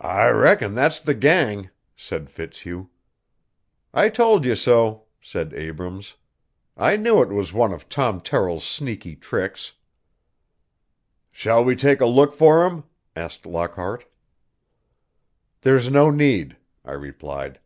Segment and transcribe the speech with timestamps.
[0.00, 2.88] "I reckon that's the gang," said Fitzhugh.
[3.92, 6.14] "I told you so," said Abrams.
[6.74, 9.74] "I knew it was one of Tom Terrill's sneaky tricks."
[11.30, 14.06] "Shall we take a look for 'em?" asked Lockhart.
[15.60, 17.60] "There's no need," I replied.